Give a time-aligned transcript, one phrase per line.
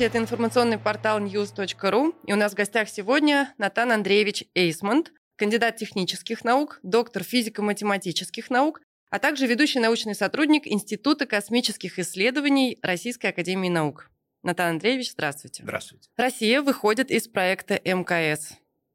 [0.00, 2.14] Здравствуйте, это информационный портал news.ru.
[2.24, 8.80] И у нас в гостях сегодня Натан Андреевич Эйсмонт, кандидат технических наук, доктор физико-математических наук,
[9.10, 14.10] а также ведущий научный сотрудник Института космических исследований Российской Академии Наук.
[14.42, 15.64] Натан Андреевич, здравствуйте.
[15.64, 16.08] Здравствуйте.
[16.16, 18.54] Россия выходит из проекта МКС.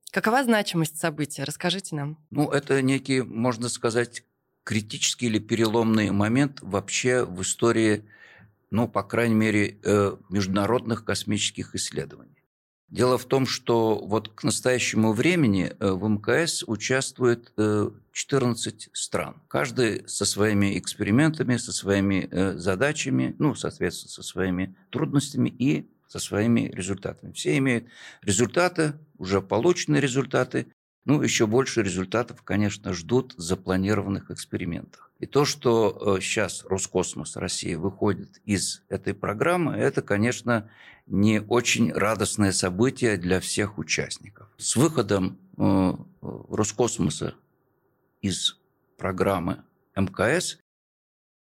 [0.10, 1.44] Какова значимость события?
[1.44, 2.17] Расскажите нам.
[2.31, 4.23] Ну, это некий, можно сказать,
[4.64, 8.06] критический или переломный момент вообще в истории
[8.76, 12.44] ну, по крайней мере, э, международных космических исследований.
[12.90, 17.54] Дело в том, что вот к настоящему времени э, в МКС участвует
[18.12, 19.42] 14 э, стран.
[19.48, 26.70] Каждый со своими экспериментами, со своими задачами, ну, соответственно, со своими трудностями и со своими
[26.73, 27.32] результатами.
[27.32, 27.86] Все имеют
[28.23, 30.68] результаты, уже полученные результаты,
[31.06, 35.05] ну, еще больше результатов, конечно, ждут запланированных экспериментах.
[35.19, 40.69] И то, что сейчас э, Роскосмос России выходит из этой программы, это, конечно,
[41.08, 44.49] не очень радостное событие для всех участников.
[44.58, 47.36] С выходом э, Роскосмоса
[48.21, 48.59] из
[48.97, 49.63] программы
[49.95, 50.58] МКС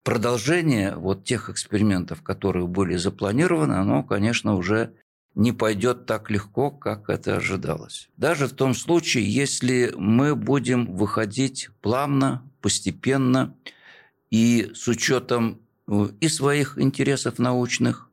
[0.02, 4.94] продолжение вот тех экспериментов, которые были запланированы, оно, конечно, уже
[5.34, 8.08] не пойдет так легко, как это ожидалось.
[8.16, 13.54] Даже в том случае, если мы будем выходить плавно, постепенно
[14.30, 18.08] и с учетом э, и своих интересов научных,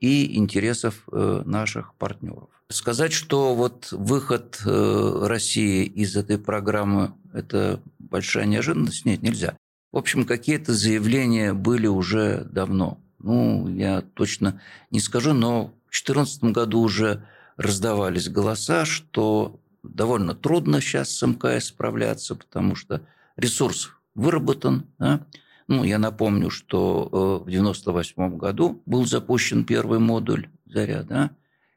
[0.00, 2.48] и интересов э, наших партнеров.
[2.70, 9.56] Сказать, что вот выход э, России из этой программы– это большая неожиданность, нет, нельзя.
[9.92, 13.00] В общем, какие-то заявления были уже давно.
[13.18, 21.10] Ну, я точно не скажу, но 2014 году уже раздавались голоса, что довольно трудно сейчас
[21.10, 23.02] с МКС справляться, потому что
[23.36, 24.86] ресурс выработан.
[24.98, 25.26] Да?
[25.66, 31.30] Ну, я напомню, что э, в 1998 году был запущен первый модуль «Заря», да?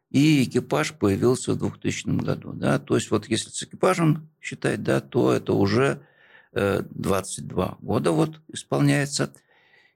[0.10, 2.54] и экипаж появился в 2000 году.
[2.54, 2.80] Да?
[2.80, 6.02] То есть вот если с экипажем считать, да, то это уже
[6.54, 9.34] 22 э, года вот исполняется–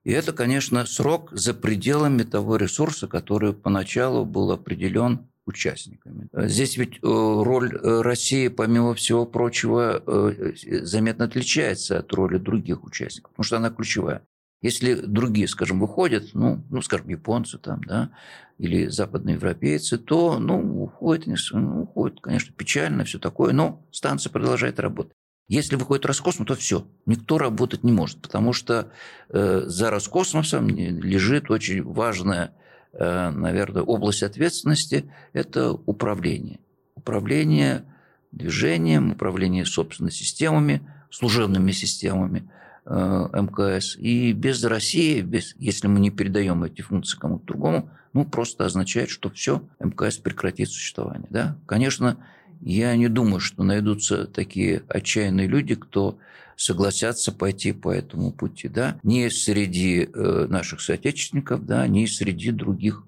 [0.08, 6.30] и это, конечно, срок за пределами того ресурса, который поначалу был определен участниками.
[6.32, 10.54] Здесь ведь э, роль э, России, помимо всего прочего, э,
[10.84, 14.22] заметно отличается от роли других участников, потому что она ключевая.
[14.62, 18.12] Если другие, скажем, выходят, ну, ну скажем, японцы там, да,
[18.58, 25.17] или западноевропейцы, то, ну, уходят, ну, уходят, конечно, печально, все такое, но станция продолжает работать.
[25.48, 28.92] Если выходит Роскосмос, то все, никто работать не может, потому что
[29.30, 32.54] э, за Роскосмосом лежит очень важная,
[32.92, 36.60] э, наверное, область ответственности– это управление.
[36.96, 37.86] Управление
[38.34, 42.50] движением, управление собственными системами, служебными системами
[42.86, 42.92] э,
[43.34, 43.96] МКС.
[43.96, 49.10] И без России, без, если мы не передаем эти функции кому-то другому, ну, просто означает,
[49.10, 51.28] что все, МКС прекратит существование.
[51.30, 51.58] Да?
[51.66, 52.18] Конечно,
[52.62, 56.18] я не думаю, что найдутся такие отчаянные люди, кто
[56.56, 63.04] согласятся пойти по этому пути, да, не среди э, наших соотечественников, да, не среди других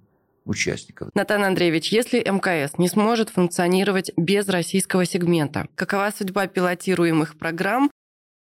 [0.46, 1.10] участников.
[1.14, 7.92] Натан Андреевич, если МКС не сможет функционировать без российского сегмента, какова судьба пилотируемых программ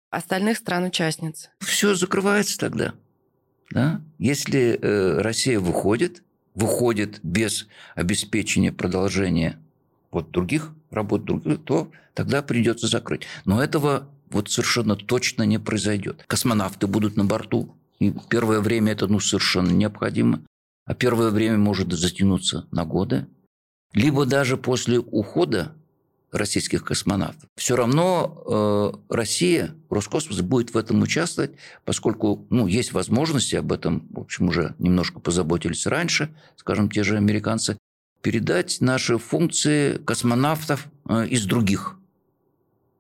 [0.10, 1.50] остальных стран-участниц?
[1.60, 2.94] Все закрывается тогда.
[3.72, 4.02] Да?
[4.18, 6.24] Если э, Россия выходит,
[6.56, 9.60] выходит без обеспечения продолжения
[10.12, 13.24] вот других работ, других, то тогда придется закрыть.
[13.46, 16.24] Но этого вот совершенно точно не произойдет.
[16.28, 20.42] Космонавты будут на борту, и первое время это ну, совершенно необходимо,
[20.86, 23.28] а первое время может затянуться на годы.
[23.94, 25.74] Либо даже после ухода
[26.32, 27.50] российских космонавтов.
[27.56, 31.52] Все равно э, Россия, Роскосмос будет в этом участвовать,
[31.86, 37.18] поскольку ну, есть возможности, об этом, в общем, уже немножко позаботились раньше, скажем, те же
[37.18, 37.78] американцы,
[38.22, 41.96] передать наши функции космонавтов э, из других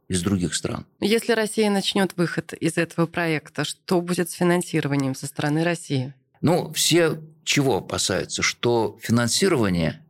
[0.07, 0.87] из других стран.
[0.99, 6.15] Если Россия начнет выход из этого проекта, что будет с финансированием со стороны России?
[6.41, 8.41] Ну, все чего опасаются?
[8.41, 10.03] Что финансирование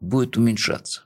[0.00, 1.02] будет уменьшаться.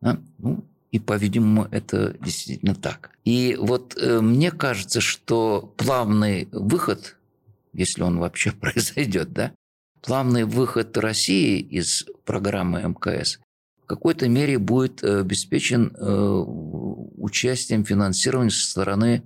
[0.00, 0.20] Да?
[0.38, 3.12] Ну, и, по-видимому, это действительно так.
[3.24, 7.16] И вот э, мне кажется, что плавный выход,
[7.72, 9.52] если он вообще произойдет, да,
[10.02, 13.38] плавный выход России из программы МКС
[13.82, 16.44] в какой-то мере будет э, обеспечен э,
[17.18, 19.22] участием финансирования со стороны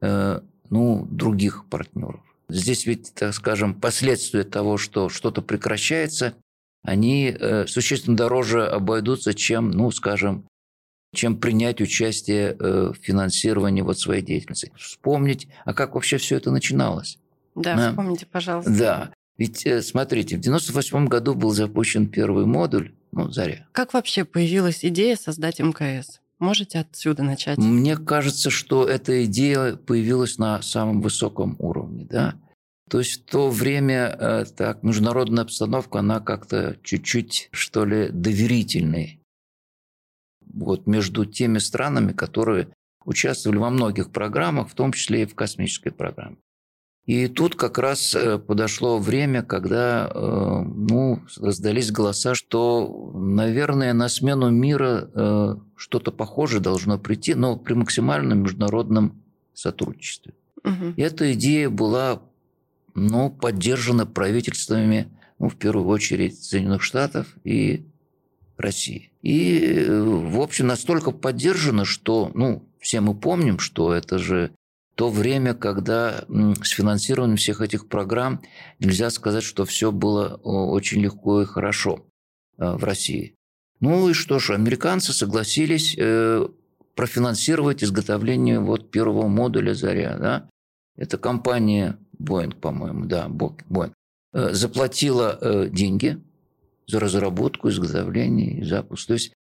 [0.00, 0.40] э,
[0.70, 2.20] ну, других партнеров.
[2.48, 6.34] Здесь ведь, так скажем, последствия того, что что-то прекращается,
[6.82, 7.36] они
[7.66, 10.46] существенно дороже обойдутся, чем, ну, скажем,
[11.14, 14.72] чем принять участие в финансировании вот своей деятельности.
[14.76, 17.18] Вспомнить, а как вообще все это начиналось.
[17.54, 18.70] Да, да, вспомните, пожалуйста.
[18.70, 19.10] Да.
[19.38, 23.66] Ведь, э, смотрите, в 98 году был запущен первый модуль, ну, «Заря».
[23.72, 26.20] Как вообще появилась идея создать МКС?
[26.40, 27.56] Можете отсюда начать?
[27.58, 32.34] Мне кажется, что эта идея появилась на самом высоком уровне, да.
[32.90, 39.20] То есть в то время э, так, международная обстановка, она как-то чуть-чуть, что ли, доверительной.
[40.52, 42.68] Вот между теми странами, которые
[43.04, 46.36] участвовали во многих программах, в том числе и в космической программе.
[47.08, 54.10] И тут как раз э, подошло время, когда э, ну, раздались голоса, что, наверное, на
[54.10, 59.22] смену мира э, что-то похожее должно прийти, но при максимальном международном
[59.54, 60.34] сотрудничестве.
[60.64, 60.92] Угу.
[60.96, 62.20] И эта идея была
[62.94, 65.08] ну, поддержана правительствами,
[65.38, 67.86] ну, в первую очередь, Соединенных Штатов и
[68.58, 69.12] России.
[69.22, 74.50] И, в общем, настолько поддержана, что, ну, все мы помним, что это же
[74.98, 76.24] то время, когда
[76.60, 78.42] с финансированием всех этих программ
[78.80, 82.04] нельзя сказать, что все было очень легко и хорошо
[82.58, 83.36] э, в России.
[83.78, 86.44] Ну и что ж, американцы согласились э,
[86.96, 90.18] профинансировать изготовление вот первого модуля «Заря».
[90.18, 90.50] Да?
[90.96, 93.92] Это компания Boeing, по-моему, да, Boeing,
[94.32, 96.20] э, заплатила деньги
[96.88, 99.06] за разработку, изготовление и запуск.
[99.06, 99.32] То есть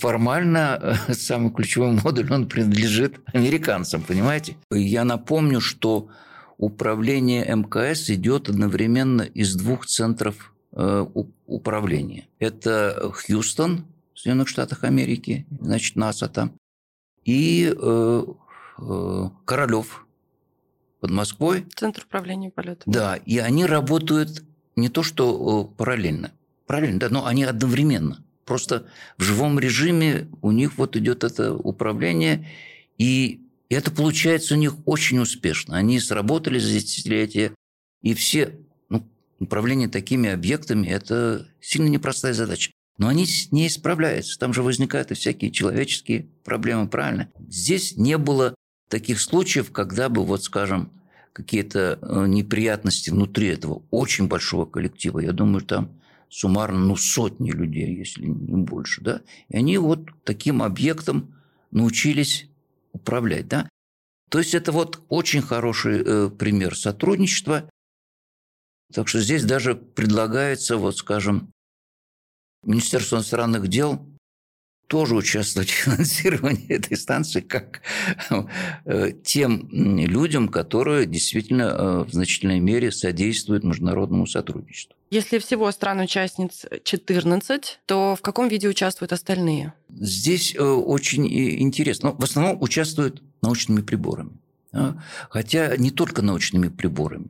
[0.00, 4.56] формально э, самый ключевой модуль, он принадлежит американцам, понимаете?
[4.70, 6.08] Я напомню, что
[6.56, 11.06] управление МКС идет одновременно из двух центров э,
[11.46, 12.26] управления.
[12.38, 16.52] Это Хьюстон в Соединенных Штатах Америки, значит, НАСА там,
[17.24, 18.24] и э,
[19.44, 20.06] Королев
[21.00, 21.66] под Москвой.
[21.76, 22.92] Центр управления полетами.
[22.92, 24.42] Да, и они работают
[24.76, 26.32] не то что параллельно,
[26.66, 28.84] параллельно, да, но они одновременно– Просто
[29.16, 32.48] в живом режиме у них вот идет это управление,
[32.98, 35.76] и это получается у них очень успешно.
[35.76, 37.54] Они сработали за десятилетия,
[38.02, 38.58] и все
[38.88, 39.06] ну,
[39.38, 42.72] управление такими объектами– это сильно непростая задача.
[42.98, 44.36] Но они с ней справляются.
[44.36, 47.28] Там же возникают и всякие человеческие проблемы, правильно?
[47.48, 48.56] Здесь не было
[48.88, 50.90] таких случаев, когда бы, вот скажем,
[51.32, 55.20] какие-то э, неприятности внутри этого очень большого коллектива.
[55.20, 55.99] Я думаю, там
[56.30, 59.02] суммарно ну, сотни людей, если не больше.
[59.02, 59.22] Да?
[59.48, 61.34] И они вот таким объектом
[61.70, 62.48] научились
[62.92, 63.48] управлять.
[63.48, 63.68] Да?
[64.30, 67.68] То есть это вот очень хороший э, пример сотрудничества.
[68.92, 71.52] Так что здесь даже предлагается, вот скажем,
[72.62, 74.06] Министерство иностранных дел
[74.90, 77.80] тоже участвовать в финансировании этой станции как
[78.84, 84.96] э, тем людям, которые действительно э, в значительной мере содействуют международному сотрудничеству.
[85.12, 89.74] Если всего стран-участниц 14, то в каком виде участвуют остальные?
[89.94, 92.08] Здесь э, очень интересно.
[92.08, 94.32] Но ну, в основном участвуют научными приборами.
[95.30, 97.26] Хотя не только научными приборами.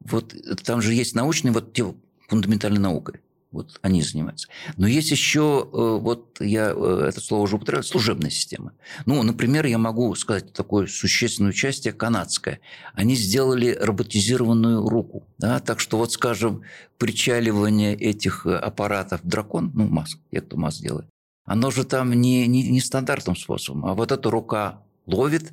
[0.00, 0.34] Вот
[0.64, 1.94] там же есть научные, вот те
[2.28, 3.20] фундаментальной наукой.
[3.52, 4.48] Вот они занимаются.
[4.76, 8.72] Но есть еще, э, вот я э, это слово уже употреблял, служебная система.
[9.04, 12.60] Ну, например, я могу сказать такое существенное участие канадское.
[12.94, 15.24] Они сделали роботизированную руку.
[15.38, 15.60] Да?
[15.60, 16.62] Так что, вот, скажем,
[16.96, 21.06] причаливание этих э, аппаратов дракон, ну, МАС, те, кто МАС делает,
[21.44, 25.52] оно же там не, не, не стандартным способом, а вот эта рука ловит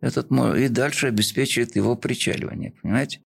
[0.00, 3.20] этот и дальше обеспечивает его причаливание, понимаете?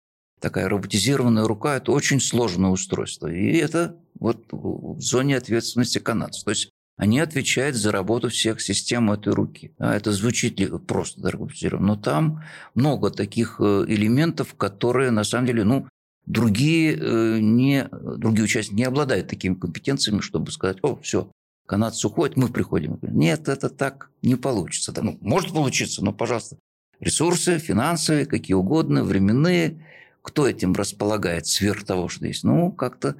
[0.41, 3.29] такая роботизированная рука– это очень сложное устройство.
[3.29, 6.45] И это вот в зоне ответственности канадцев.
[6.45, 9.75] То есть они отвечают за работу всех систем этой руки.
[9.79, 12.43] Это звучит просто роботизировано, но там
[12.75, 15.87] много таких э, элементов, которые на самом деле, ну,
[16.25, 21.31] другие, э, не, другие участники не обладают такими компетенциями, чтобы сказать, о, все,
[21.67, 22.99] канадцы уходят, мы приходим.
[23.03, 24.95] Нет, это так не получится.
[25.03, 26.57] Ну, может получиться, но, пожалуйста,
[26.99, 29.83] ресурсы финансовые, какие угодно, временные–
[30.27, 32.43] кто этим располагает сверх того, что есть?
[32.43, 33.15] Ну, как-то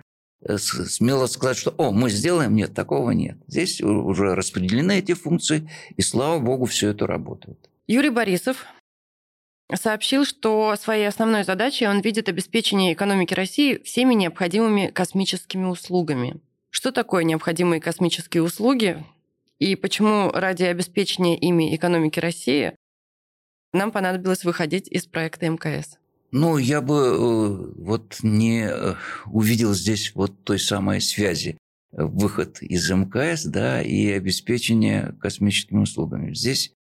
[0.59, 2.55] смело сказать, что «О, мы сделаем».
[2.55, 3.39] Нет, такого нет.
[3.47, 7.71] Здесь уже распределены эти функции, и, слава богу, все это работает.
[7.87, 8.67] Юрий Борисов
[9.75, 16.41] сообщил, что своей основной задачей он видит обеспечение экономики России всеми необходимыми космическими услугами.
[16.71, 19.05] Что такое необходимые космические услуги
[19.59, 22.77] и почему ради обеспечения ими экономики России
[23.73, 25.99] нам понадобилось выходить из проекта МКС?
[26.39, 31.57] Ну, я бы э, вот не э, увидел здесь вот той самой связи
[31.93, 36.35] э, выход из МКС, да, и обеспечение космическими услугами.
[36.35, 36.75] Здесь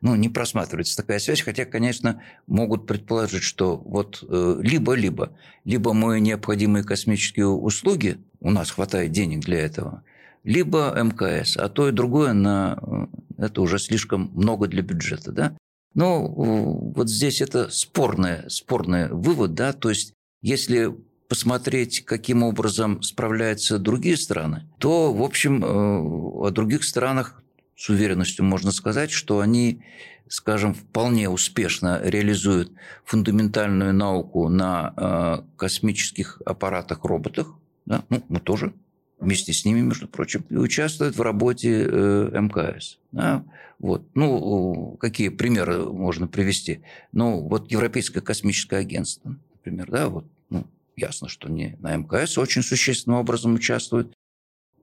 [0.00, 6.84] ну, не просматривается такая связь, хотя, конечно, могут предположить, что вот либо-либо, либо мы необходимые
[6.84, 10.04] космические услуги, у нас хватает денег для этого,
[10.44, 15.56] либо МКС, а то и другое на это уже слишком много для бюджета, да.
[15.94, 20.94] Ну, вот здесь это спорный, спорный вывод, да, то есть если
[21.28, 27.40] посмотреть, каким образом справляются другие страны, то, в общем, о других странах
[27.76, 29.82] с уверенностью можно сказать, что они,
[30.28, 32.72] скажем, вполне успешно реализуют
[33.04, 37.54] фундаментальную науку на э, космических аппаратах-роботах.
[37.86, 38.04] Да?
[38.10, 38.74] Ну, мы тоже
[39.20, 42.98] вместе с ними, между прочим, и участвуют в работе э, МКС.
[43.12, 43.44] Да?
[43.78, 44.08] Вот.
[44.14, 46.80] Ну, какие примеры можно привести?
[47.12, 52.62] Ну, вот Европейское космическое агентство, например, да, вот, ну, ясно, что не на МКС очень
[52.62, 54.12] существенным образом участвует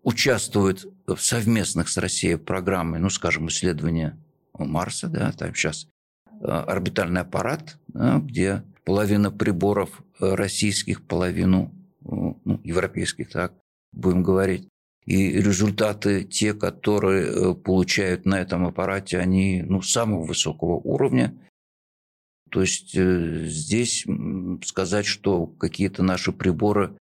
[0.04, 4.18] участвуют в совместных с Россией программах, ну, скажем, исследования
[4.58, 5.90] Марса, да, там сейчас
[6.40, 11.74] э, орбитальный аппарат, да, где половина приборов э, российских, половину
[12.06, 13.54] э, ну, европейских, так
[13.92, 14.68] будем говорить.
[15.06, 21.34] И результаты, те, которые получают на этом аппарате, они ну, самого высокого уровня.
[22.52, 24.06] То есть здесь
[24.66, 26.98] сказать, что какие-то наши приборы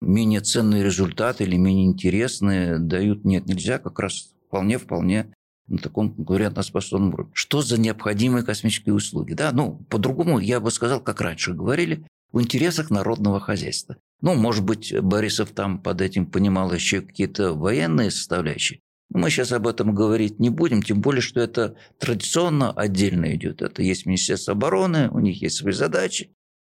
[0.00, 3.24] менее ценные результаты или менее интересные дают.
[3.24, 5.32] Нет, нельзя как раз вполне-вполне
[5.66, 7.32] на таком конкурентоспособном уровне.
[7.34, 9.34] Что за необходимые космические услуги?
[9.34, 13.96] Да, ну, по-другому я бы сказал, как раньше говорили, в интересах народного хозяйства.
[14.20, 18.80] Ну, может быть, Борисов там под этим понимал еще какие-то военные составляющие.
[19.10, 23.62] Мы сейчас об этом говорить не будем, тем более, что это традиционно отдельно идет.
[23.62, 26.30] Это есть Министерство обороны, у них есть свои задачи.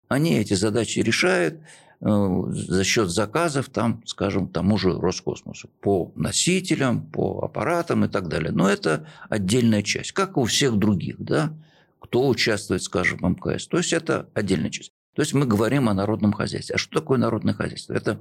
[0.08, 1.60] Они эти задачи решают,
[2.06, 8.28] Э, за счет заказов, там, скажем, тому же Роскосмосу, по носителям, по аппаратам и так
[8.28, 8.52] далее.
[8.52, 11.54] Но это отдельная часть, как и у всех других, да,
[12.00, 13.66] кто участвует, скажем, в МКС.
[13.68, 14.92] То есть это отдельная часть.
[15.14, 16.74] То есть мы говорим о народном хозяйстве.
[16.74, 17.94] А что такое народное хозяйство?
[17.94, 18.20] Это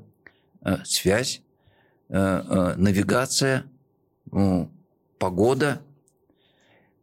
[0.62, 1.42] э, связь,
[2.10, 3.66] э, навигация,
[5.20, 5.82] погода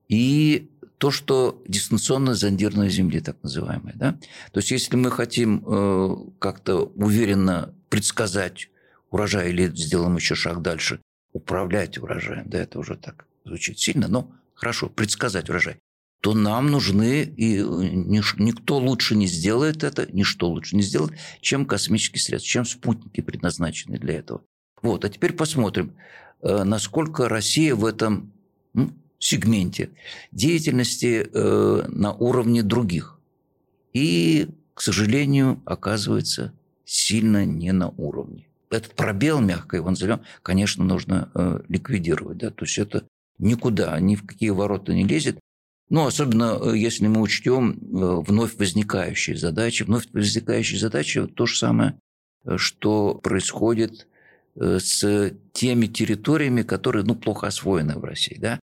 [0.08, 3.94] и то, что дистанционно зондирование Земли, так называемое.
[3.94, 4.18] Да?
[4.52, 8.68] То есть, если мы хотим э, как-то уверенно предсказать
[9.10, 11.00] урожай или сделаем еще шаг дальше,
[11.32, 15.78] управлять урожаем, да, это уже так звучит сильно, но хорошо, предсказать урожай,
[16.20, 22.20] то нам нужны, и никто лучше не сделает это, ничто лучше не сделает, чем космические
[22.20, 24.42] средства, чем спутники предназначены для этого.
[24.82, 25.94] Вот, а теперь посмотрим,
[26.42, 28.32] э, насколько Россия в этом
[29.18, 29.90] сегменте
[30.32, 33.18] деятельности э, на уровне других.
[33.92, 36.52] И, к сожалению, оказывается
[36.84, 38.46] сильно не на уровне.
[38.70, 42.38] Этот пробел, мягко его назовем, конечно, нужно э, ликвидировать.
[42.38, 42.50] Да?
[42.50, 43.04] То есть это
[43.38, 45.38] никуда, ни в какие ворота не лезет.
[45.90, 49.82] Ну, особенно э, если мы учтем э, вновь возникающие задачи.
[49.82, 51.98] Вновь возникающие задачи– то же самое,
[52.44, 54.06] э, что происходит
[54.56, 58.36] с теми территориями, которые ну, плохо освоены в России.
[58.38, 58.58] Да?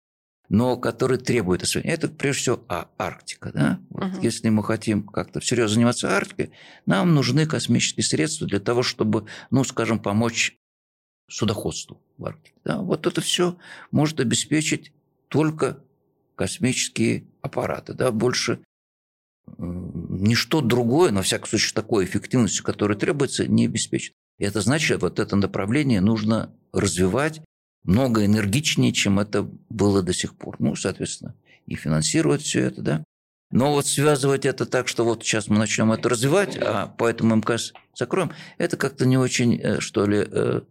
[0.49, 1.93] но который требует освоения.
[1.93, 3.51] Это прежде всего а, Арктика.
[3.53, 3.79] Да?
[3.89, 4.21] Вот угу.
[4.21, 6.51] Если мы хотим как-то всерьез заниматься Арктикой,
[6.85, 10.57] нам нужны космические средства для того, чтобы, ну, скажем, помочь
[11.29, 12.55] судоходству в Арктике.
[12.63, 12.77] Да?
[12.79, 13.57] Вот это все
[13.91, 14.93] может обеспечить
[15.27, 15.83] только
[16.37, 17.93] космические аппараты.
[17.93, 18.11] Да?
[18.11, 18.59] Больше
[19.57, 24.13] ничто другое, но, во всяком случае, такой эффективностью, которая требуется, не обеспечит.
[24.37, 27.41] И это значит, вот это направление нужно развивать
[27.83, 30.57] много энергичнее, чем это было до сих пор.
[30.59, 33.03] Ну, соответственно, и финансировать все это, да.
[33.49, 37.71] Но вот связывать это так, что вот сейчас мы начнем это развивать, а поэтому МКС
[37.95, 40.61] закроем, это как-то не очень, э, что ли, э,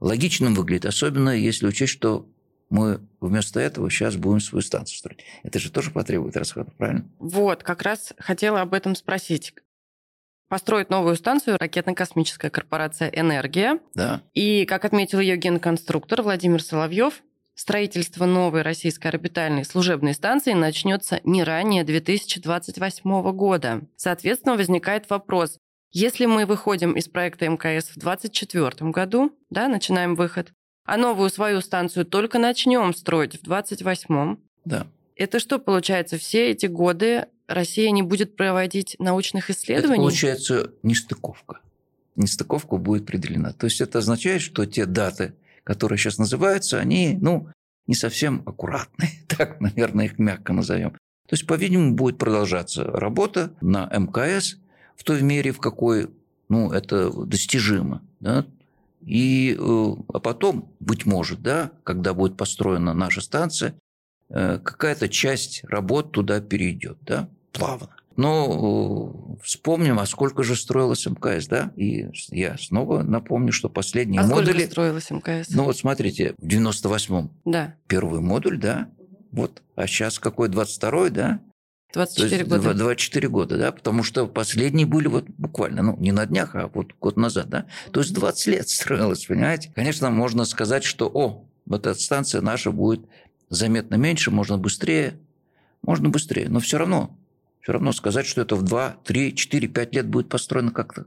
[0.00, 0.86] логичным выглядит.
[0.86, 2.28] Особенно если учесть, что
[2.68, 5.20] мы вместо этого сейчас будем свою станцию строить.
[5.42, 7.08] Это же тоже потребует расходов, правильно?
[7.18, 9.54] Вот, как раз хотела об этом спросить
[10.48, 13.80] построить новую станцию ракетно-космическая корпорация «Энергия».
[13.94, 14.22] Да.
[14.32, 17.22] И, как отметил ее генконструктор Владимир Соловьев,
[17.54, 23.82] строительство новой российской орбитальной служебной станции начнется не ранее 2028 года.
[23.96, 25.58] Соответственно, возникает вопрос,
[25.90, 30.52] если мы выходим из проекта МКС в 2024 году, да, начинаем выход,
[30.86, 34.86] а новую свою станцию только начнем строить в 2028, да.
[35.16, 36.18] это что получается?
[36.18, 39.94] Все эти годы Россия не будет проводить научных исследований?
[39.94, 41.60] Это получается нестыковка.
[42.14, 43.52] Нестыковка будет определена.
[43.52, 47.48] То есть это означает, что те даты, которые сейчас называются, они ну,
[47.86, 49.10] не совсем аккуратные.
[49.36, 50.92] Так, наверное, их мягко назовем.
[50.92, 54.56] То есть, по-видимому, будет продолжаться работа на МКС
[54.96, 56.08] в той мере, в какой
[56.48, 58.02] ну, это достижимо.
[58.20, 58.46] Да?
[59.06, 63.74] И, э, а потом, быть может, да, когда будет построена наша станция,
[64.28, 66.98] э, какая-то часть работ туда перейдет.
[67.02, 67.30] Да?
[67.56, 67.90] плавно.
[68.16, 71.72] Но э, вспомним, а сколько же строилось МКС, да?
[71.76, 74.52] И я снова напомню, что последние а модули...
[74.52, 75.50] сколько строилось МКС?
[75.50, 77.74] Ну вот смотрите, в 98-м да.
[77.86, 78.88] первый модуль, да?
[79.32, 79.62] Вот.
[79.74, 81.40] А сейчас какой, 22-й, да?
[81.96, 82.74] 24 есть, года.
[82.74, 86.92] 24 года, да, потому что последние были вот буквально, ну, не на днях, а вот
[87.00, 87.66] год назад, да.
[87.90, 89.72] То есть 20 лет строилась, понимаете.
[89.74, 93.00] Конечно, можно сказать, что, о, вот эта станция наша будет
[93.48, 95.18] заметно меньше, можно быстрее,
[95.82, 97.18] можно быстрее, но все равно,
[97.60, 101.06] все равно сказать, что это в 2, 3, 4, 5 лет будет построено как-то,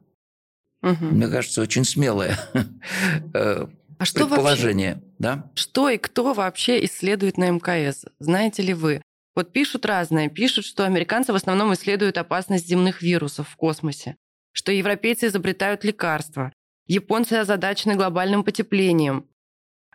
[0.81, 1.05] угу.
[1.05, 2.37] мне кажется, очень смелое
[3.33, 3.67] э,
[3.99, 4.93] а что предположение.
[4.93, 5.51] Вообще, да?
[5.53, 8.05] Что и кто вообще исследует на МКС?
[8.19, 9.01] Знаете ли вы?
[9.39, 10.27] Вот пишут разное.
[10.27, 14.17] Пишут, что американцы в основном исследуют опасность земных вирусов в космосе,
[14.51, 16.51] что европейцы изобретают лекарства,
[16.87, 19.29] японцы озадачены глобальным потеплением,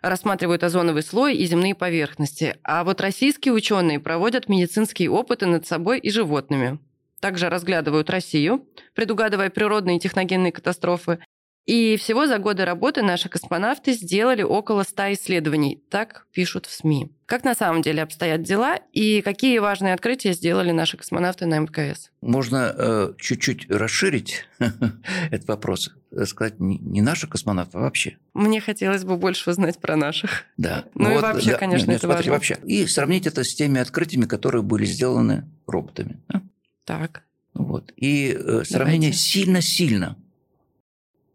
[0.01, 2.57] рассматривают озоновый слой и земные поверхности.
[2.63, 6.79] А вот российские ученые проводят медицинские опыты над собой и животными.
[7.19, 11.19] Также разглядывают Россию, предугадывая природные и техногенные катастрофы,
[11.65, 17.11] и всего за годы работы наши космонавты сделали около 100 исследований, так пишут в СМИ.
[17.25, 22.11] Как на самом деле обстоят дела и какие важные открытия сделали наши космонавты на МКС?
[22.21, 24.45] Можно э, чуть-чуть расширить
[25.31, 25.91] этот вопрос,
[26.25, 28.17] сказать не, не наши космонавты, а вообще.
[28.35, 30.43] Мне хотелось бы больше узнать про наших.
[30.57, 30.85] Да.
[30.93, 32.33] Ну, ну и вообще, да, конечно, нет, это смотри, важно.
[32.33, 32.57] Вообще.
[32.67, 36.21] И сравнить это с теми открытиями, которые были сделаны роботами.
[36.29, 36.43] Да?
[36.83, 37.23] Так.
[37.55, 37.91] Вот.
[37.95, 40.15] И э, сравнение сильно-сильно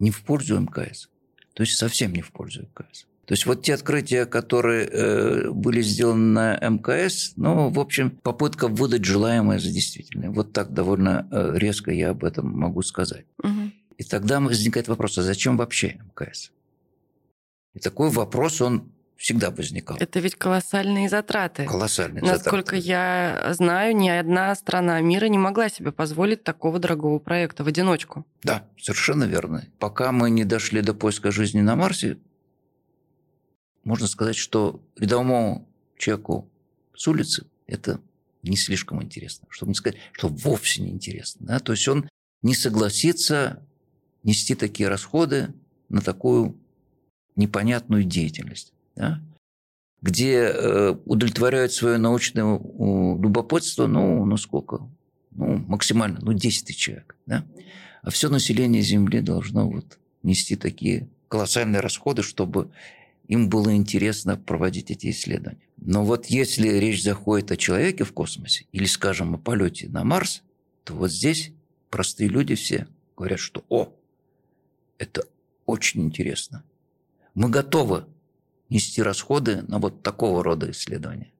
[0.00, 1.08] не в пользу МКС.
[1.54, 3.06] То есть совсем не в пользу МКС.
[3.26, 8.66] То есть вот те открытия, которые э, были сделаны на мкс, ну, в общем, попытка
[8.66, 10.30] выдать желаемое за действительное.
[10.30, 13.26] Вот так довольно э, резко я об этом могу сказать.
[13.38, 13.70] Угу.
[13.98, 16.50] И тогда возникает вопрос, а зачем вообще МКС?
[17.74, 18.90] И такой вопрос, он
[19.20, 19.98] всегда возникал.
[20.00, 21.66] Это ведь колоссальные затраты.
[21.66, 22.88] Колоссальные Насколько затраты.
[22.88, 28.24] я знаю, ни одна страна мира не могла себе позволить такого дорогого проекта в одиночку.
[28.42, 29.66] Да, совершенно верно.
[29.78, 32.16] Пока мы не дошли до поиска жизни на Марсе,
[33.84, 36.50] можно сказать, что рядовому человеку
[36.96, 38.00] с улицы это
[38.42, 39.46] не слишком интересно.
[39.50, 41.46] Чтобы не сказать, что вовсе не интересно.
[41.46, 41.58] Да?
[41.58, 42.08] То есть он
[42.40, 43.62] не согласится
[44.22, 45.52] нести такие расходы
[45.90, 46.56] на такую
[47.36, 49.20] непонятную деятельность да,
[50.02, 54.88] где э, удовлетворяют свое научное любопытство, ну, ну сколько?
[55.30, 57.16] Ну, максимально, ну, 10 тысяч человек.
[57.26, 57.46] Да?
[58.02, 62.70] А все население Земли должно вот нести такие колоссальные расходы, чтобы
[63.28, 65.60] им было интересно проводить эти исследования.
[65.76, 70.42] Но вот если речь заходит о человеке в космосе или, скажем, о полете на Марс,
[70.84, 71.52] то вот здесь
[71.88, 72.86] простые люди все
[73.16, 73.92] говорят, что «О,
[74.98, 75.24] это
[75.64, 76.64] очень интересно.
[77.34, 78.06] Мы готовы
[78.70, 81.30] нести расходы на вот такого рода исследования.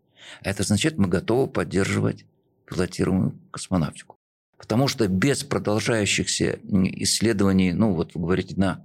[0.43, 2.25] Это значит, мы готовы поддерживать
[2.67, 4.17] пилотируемую космонавтику.
[4.57, 8.85] Потому что без продолжающихся исследований, ну вот вы говорите, на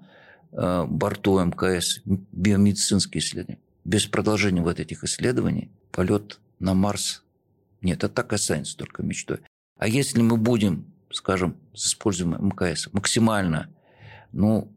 [0.52, 7.24] э, борту МКС, биомедицинские исследования, без продолжения вот этих исследований полет на Марс,
[7.82, 9.42] нет, это так останется только мечтой.
[9.78, 13.70] А если мы будем, скажем, с использованием МКС максимально
[14.32, 14.72] ну,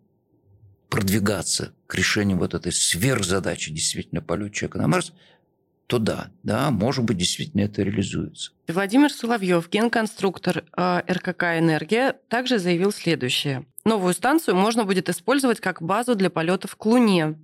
[0.91, 5.13] продвигаться к решению вот этой сверхзадачи действительно полет человека на Марс,
[5.89, 8.53] то да, да, может быть, действительно это реализуется.
[8.69, 13.65] Владимир Соловьев, генконструктор э, РКК «Энергия», также заявил следующее.
[13.87, 17.39] Новую станцию можно будет использовать как базу для полетов к Луне,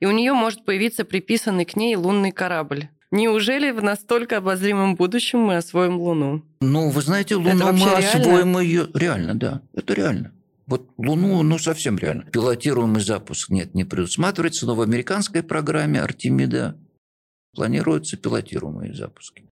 [0.00, 2.88] и у нее может появиться приписанный к ней лунный корабль.
[3.10, 6.42] Неужели в настолько обозримом будущем мы освоим Луну?
[6.62, 7.98] Ну, вы знаете, Луну мы реально?
[7.98, 10.32] освоим ее реально, да, это реально.
[10.70, 12.22] Вот Луну, ну, совсем реально.
[12.30, 16.78] Пилотируемый запуск нет, не предусматривается, но в американской программе Артемида
[17.52, 19.50] планируются пилотируемые запуски.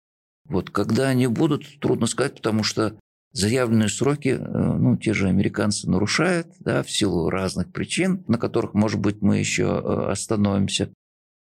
[0.49, 2.99] Вот когда они будут, трудно сказать, потому что
[3.31, 8.75] заявленные сроки, э, ну, те же американцы нарушают, да, в силу разных причин, на которых,
[8.75, 10.93] может быть, мы еще э, остановимся.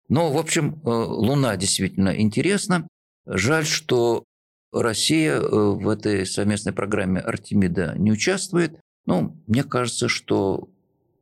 [0.10, 2.90] Но, в общем, э, Луна действительно интересна.
[3.26, 4.26] Жаль, что
[4.74, 8.78] Россия в этой совместной программе Артемида не участвует.
[9.12, 10.70] Ну, мне кажется, что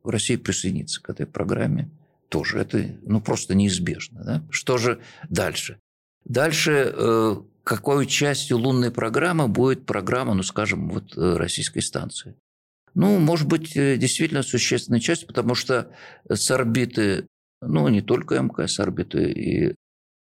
[0.04, 1.90] Россия присоединится к этой программе
[2.28, 2.60] тоже.
[2.60, 4.22] Это ну, просто неизбежно.
[4.22, 4.42] Да?
[4.48, 5.80] Что же дальше?
[6.24, 12.36] Дальше э, какой частью лунной программы будет программа, ну, скажем, вот э, российской станции?
[12.94, 15.90] Ну, может быть, э, действительно существенная часть, потому что
[16.28, 17.26] с орбиты,
[17.60, 19.74] ну, не только МКС, с орбиты и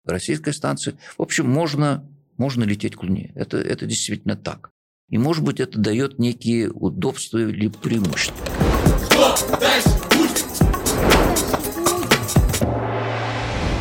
[0.06, 3.32] российской станции, в общем, можно, можно лететь к Луне.
[3.34, 4.70] Это, это действительно так.
[5.10, 8.46] И, может быть, это дает некие удобства или преимущества.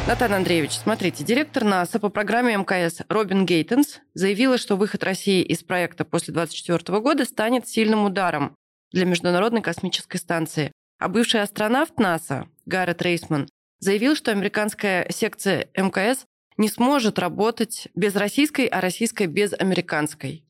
[0.06, 5.64] Натан Андреевич, смотрите, директор НАСА по программе МКС Робин Гейтенс заявила, что выход России из
[5.64, 8.54] проекта после 2024 года станет сильным ударом
[8.92, 10.70] для Международной космической станции.
[11.00, 13.48] А бывший астронавт НАСА Гаррет Рейсман
[13.80, 16.24] заявил, что американская секция МКС
[16.56, 20.45] не сможет работать без российской, а российской без американской.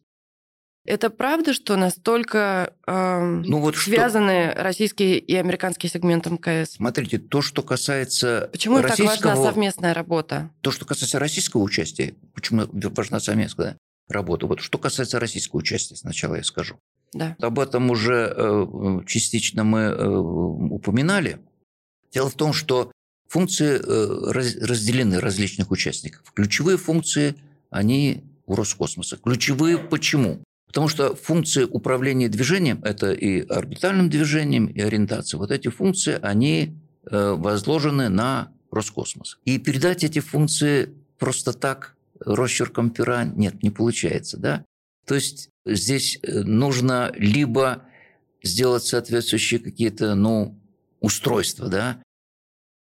[0.87, 4.63] Это правда, что настолько э, ну, вот связаны что...
[4.63, 6.75] российские и американские сегменты МКС?
[6.77, 9.17] Смотрите, то, что касается Почему российского...
[9.17, 10.51] так важна совместная работа?
[10.61, 13.77] То, что касается российского участия, почему важна совместная
[14.09, 14.47] работа?
[14.47, 16.77] Вот что касается российского участия, сначала я скажу.
[17.13, 17.37] Да.
[17.41, 21.39] Об этом уже э, частично мы э, упоминали.
[22.13, 22.93] Дело в том, что
[23.29, 26.31] функции э, раз, разделены различных участников.
[26.33, 27.35] Ключевые функции,
[27.71, 29.17] они у Роскосмоса.
[29.17, 30.43] Ключевые почему?
[30.77, 35.39] Потому что функции управления движением– это и орбитальным движением, и ориентация.
[35.39, 36.77] Вот эти функции, они
[37.11, 39.39] э, возложены на Роскосмос.
[39.47, 44.37] И передать эти функции просто так росчерком пера нет, не получается.
[44.37, 44.67] Да?
[45.07, 47.85] То есть здесь э, нужно либо
[48.43, 50.61] сделать соответствующие какие-то ну,
[51.01, 52.03] устройства, да,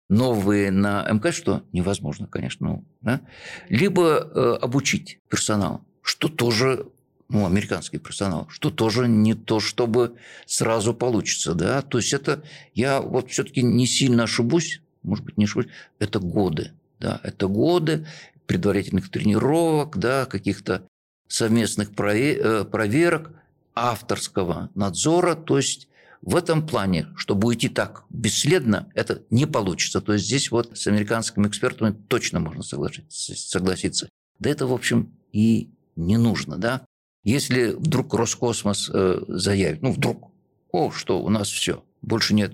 [0.09, 3.21] новые на МК, что невозможно, конечно, ну, да?
[3.69, 6.87] либо э, обучить персонал, что тоже
[7.33, 10.17] ну, американский персонал, что тоже не то, чтобы
[10.47, 12.43] сразу получится, да, то есть это,
[12.75, 15.67] я вот все-таки не сильно ошибусь, может быть, не ошибусь,
[15.99, 18.07] это годы, да, это годы
[18.47, 20.87] предварительных тренировок, да, каких-то
[21.27, 23.33] совместных э, проверок,
[23.75, 25.89] авторского надзора, то есть
[26.21, 30.01] в этом плане, чтобы уйти так бесследно, это не получится.
[30.01, 34.09] То есть здесь вот с американскими экспертами точно можно согласиться.
[34.39, 36.83] Да это, в общем, и не нужно, да.
[37.25, 40.31] Если вдруг Роскосмос э, заявит, ну вдруг,
[40.73, 42.53] о, что у нас все, больше нет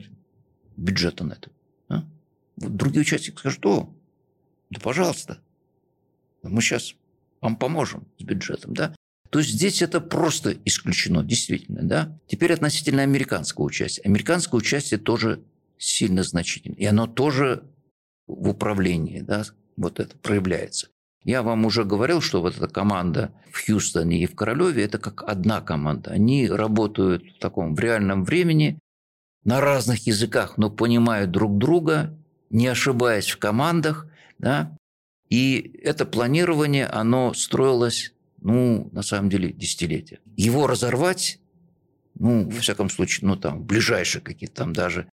[0.76, 1.50] бюджета на это.
[1.88, 2.04] А?
[2.56, 3.94] Вот другие участники скажут, о,
[4.70, 5.40] да пожалуйста,
[6.42, 6.94] мы сейчас
[7.40, 8.94] вам поможем с бюджетом, да.
[9.30, 12.18] То есть здесь это просто исключено, действительно, да.
[12.26, 14.02] Теперь относительно американского участия.
[14.02, 15.42] Американское участие тоже
[15.78, 17.62] сильно значительно, и оно тоже
[18.26, 19.44] в управлении, да,
[19.76, 20.88] вот это проявляется.
[21.28, 25.22] Я вам уже говорил, что вот эта команда в Хьюстоне и в Королеве– это как
[25.22, 26.12] одна команда.
[26.12, 28.78] Они работают в таком в реальном времени,
[29.44, 34.06] на разных языках, но понимают друг друга, не ошибаясь в командах.
[34.38, 34.74] Да?
[35.28, 40.20] И это планирование, оно строилось, ну, на самом деле, десятилетия.
[40.34, 41.40] Его разорвать,
[42.14, 45.10] ну, во всяком случае, ну, там, ближайшие какие-то там даже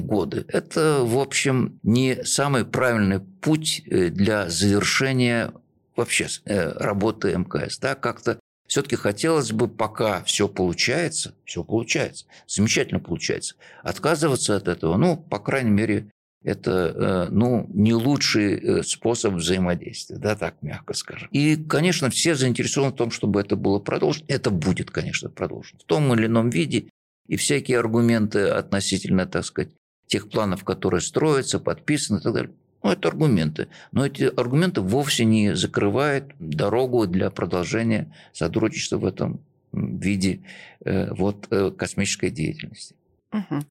[0.00, 0.44] годы.
[0.48, 5.52] Это, в общем, не самый правильный путь э, для завершения
[5.96, 7.78] вообще э, работы МКС.
[7.78, 7.94] Да?
[7.94, 15.16] Как-то все-таки хотелось бы, пока все получается, все получается, замечательно получается, отказываться от этого, ну,
[15.16, 16.08] по крайней мере,
[16.42, 21.28] это э, ну, не лучший способ взаимодействия, да, так мягко скажем.
[21.30, 24.24] И, конечно, все заинтересованы в том, чтобы это было продолжено.
[24.26, 26.88] Это будет, конечно, продолжено в том или ином виде.
[27.28, 29.70] И всякие аргументы относительно, так сказать,
[30.12, 32.52] тех планов, которые строятся, подписаны и так далее.
[32.82, 33.68] Ну, это аргументы.
[33.92, 39.40] Но эти аргументы вовсе не закрывают дорогу для продолжения сотрудничества в этом
[39.72, 40.40] виде
[40.84, 42.94] э, вот, э, космической деятельности.
[43.32, 43.64] Угу.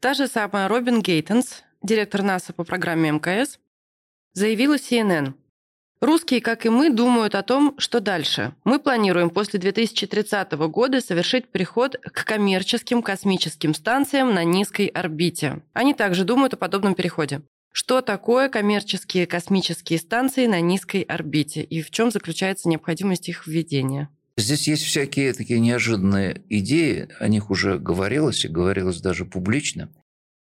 [0.00, 3.58] Та же самая Робин Гейтенс, директор НАСА по программе МКС,
[4.32, 5.34] заявила CNN–
[6.00, 8.54] Русские, как и мы, думают о том, что дальше.
[8.64, 15.62] Мы планируем после 2030 года совершить переход к коммерческим космическим станциям на низкой орбите.
[15.72, 17.42] Они также думают о подобном переходе.
[17.72, 24.08] Что такое коммерческие космические станции на низкой орбите и в чем заключается необходимость их введения?
[24.36, 29.90] Здесь есть всякие такие неожиданные идеи, о них уже говорилось и говорилось даже публично.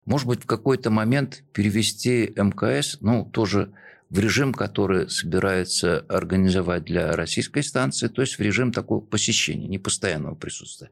[0.05, 3.73] Может быть, в какой-то момент перевести МКС, ну, тоже
[4.11, 10.35] в режим, который собирается организовать для российской станции, то есть в режим такого посещения, непостоянного
[10.35, 10.91] присутствия.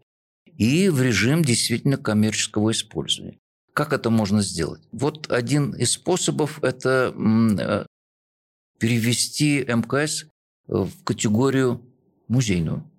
[0.58, 3.38] И в режим действительно коммерческого использования.
[3.74, 4.82] Как это можно сделать?
[4.94, 7.86] Вот один из способов– это э,
[8.80, 10.26] перевести МКС
[10.68, 11.82] в категорию
[12.30, 12.90] музейную,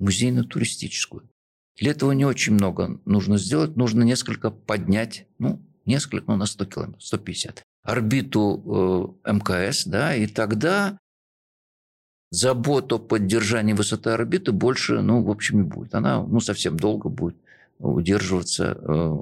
[0.00, 1.28] музейно-туристическую.
[1.76, 6.64] Для этого не очень много нужно сделать, нужно несколько поднять, ну, несколько, ну, на 100
[6.64, 10.98] километров, 150 орбиту э, МКС, да, и тогда
[12.30, 15.94] забот о поддержании высоты орбиты больше, ну, в общем, не будет.
[15.94, 17.36] Она, ну, совсем долго будет
[17.78, 19.16] удерживаться э,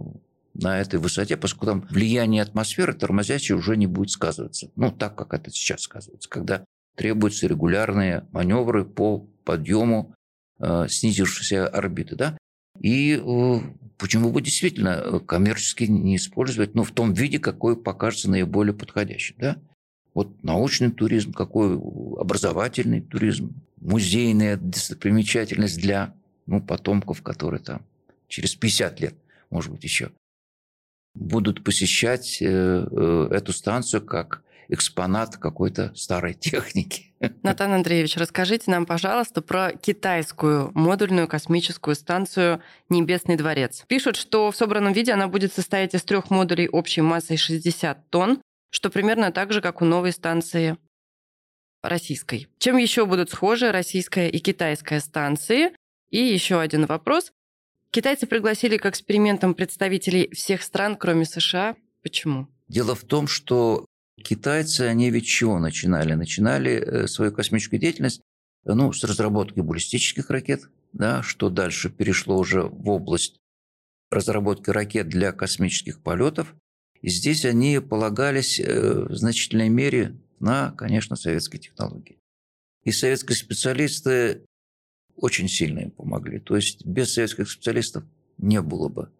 [0.55, 4.71] на этой высоте, поскольку там влияние атмосферы тормозящей уже не будет сказываться.
[4.77, 6.65] Ну, так, как это сейчас сказывается, когда
[6.97, 10.15] требуются регулярные маневры по подъему
[10.61, 12.17] э, снизившейся орбиты.
[12.17, 12.39] Да?
[12.79, 13.61] И э,
[14.03, 19.37] почему бы действительно э, коммерчески не использовать, ну, в том виде, какой покажется наиболее подходящим,
[19.39, 19.59] да?
[20.13, 26.15] Вот научный туризм, какой образовательный туризм, музейная достопримечательность для
[26.47, 27.87] ну, потомков, которые там
[28.27, 29.15] через 50 лет,
[29.51, 30.11] может быть, еще
[31.15, 37.15] будут посещать э, эту станцию как экспонат какой-то старой техники.
[37.43, 43.85] Натан Андреевич, расскажите нам, пожалуйста, про китайскую модульную космическую станцию «Небесный дворец».
[43.87, 48.41] Пишут, что в собранном виде она будет состоять из трех модулей общей массой 60 тонн,
[48.71, 50.79] что примерно так же, как у новой станции
[51.83, 52.49] российской.
[52.59, 55.73] Чем еще будут схожи российская и китайская станции?
[56.11, 57.33] И еще один вопрос.
[57.91, 61.77] Китайцы пригласили к экспериментам представителей всех стран, кроме США.
[62.03, 62.49] Почему?
[62.69, 63.85] Дело в том, что
[64.23, 66.15] китайцы, они ведь чего начинали?
[66.15, 68.23] Начинали э, свою космическую деятельность
[68.65, 73.37] ну, с разработки баллистических ракет, да, что дальше перешло уже в область
[74.11, 76.55] разработки ракет для космических полетов.
[77.01, 82.19] И здесь они полагались э, в значительной мере на, конечно, советские технологии.
[82.85, 84.45] И советские специалисты
[85.17, 86.39] очень сильно им помогли.
[86.41, 88.05] То есть без советских специалистов
[88.39, 89.11] не было бы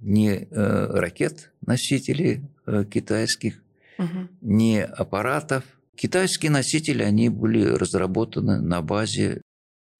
[0.00, 3.62] ни э, ракет, носителей э, китайских,
[3.98, 4.28] угу.
[4.40, 5.64] ни аппаратов.
[5.96, 9.42] Китайские носители, они были разработаны на базе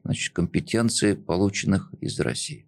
[0.05, 2.67] значит, компетенций, полученных из России.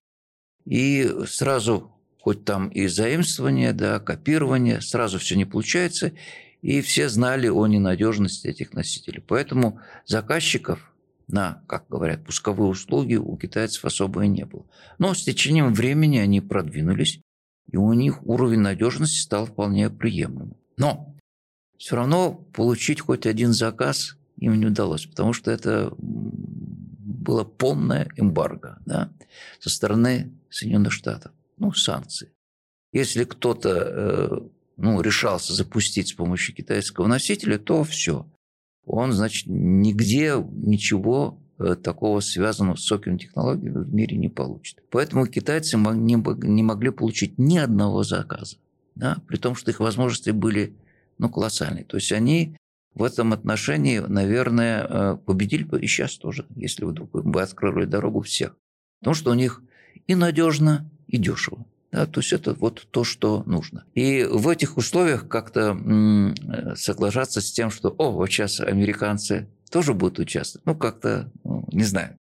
[0.67, 6.13] И сразу, хоть там и заимствование, да, копирование, сразу все не получается,
[6.61, 9.23] и все знали о ненадежности этих носителей.
[9.27, 10.93] Поэтому заказчиков
[11.29, 14.67] на, как говорят, пусковые услуги у китайцев особо и не было.
[14.99, 17.21] Но с течением времени они продвинулись,
[17.71, 20.57] и у них уровень надежности стал вполне приемлемым.
[20.77, 21.15] Но
[21.81, 28.79] все равно получить хоть один заказ им не удалось, потому что это было полное эмбарго
[28.85, 29.11] да,
[29.61, 32.33] со стороны Соединенных Штатов, ну, санкции.
[32.93, 34.41] Если кто-то э,
[34.77, 38.27] ну, решался запустить с помощью китайского носителя, то все.
[38.85, 44.83] Он, значит, нигде ничего э, такого связанного с высокими технологиями в мире не получит.
[44.91, 48.59] Поэтому китайцы не могли получить ни одного заказа,
[48.97, 50.75] да, при том, что их возможности были
[51.21, 51.85] ну, колоссальные.
[51.85, 52.57] То есть они
[52.95, 58.23] в этом отношении, наверное, э, победили бы и сейчас тоже, если вдруг бы открыли дорогу
[58.23, 58.57] всех.
[59.01, 59.63] Потому что у них
[60.07, 61.65] и надежно, и дешево.
[61.93, 63.85] Да, то есть это вот то, что нужно.
[63.95, 65.77] И в этих условиях как-то
[66.77, 71.83] соглашаться с тем, что, о, вот сейчас американцы тоже будут участвовать, ну, как-то, ну, не
[71.83, 72.17] знаю,